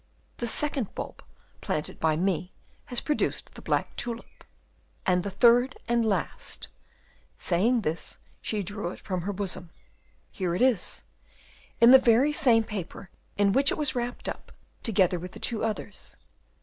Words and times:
The 0.37 0.47
second 0.47 0.95
bulb, 0.95 1.23
planted 1.61 1.99
by 1.99 2.15
me, 2.15 2.51
has 2.85 2.99
produced 2.99 3.53
the 3.53 3.61
black 3.61 3.95
tulip, 3.95 4.43
and 5.05 5.21
the 5.21 5.29
third 5.29 5.77
and 5.87 6.03
last" 6.03 6.69
saying 7.37 7.81
this, 7.81 8.17
she 8.41 8.63
drew 8.63 8.89
it 8.89 8.99
from 8.99 9.21
her 9.21 9.31
bosom 9.31 9.69
"here 10.31 10.55
it 10.55 10.61
is, 10.63 11.03
in 11.79 11.91
the 11.91 11.99
very 11.99 12.33
same 12.33 12.63
paper 12.63 13.11
in 13.37 13.51
which 13.51 13.69
it 13.69 13.77
was 13.77 13.93
wrapped 13.93 14.27
up 14.27 14.51
together 14.81 15.19
with 15.19 15.33
the 15.33 15.39
two 15.39 15.63
others. 15.63 16.17